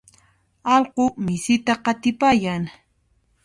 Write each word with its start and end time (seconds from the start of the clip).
allqu 0.73 1.05
misita 1.25 1.73
qatipayan. 1.85 2.63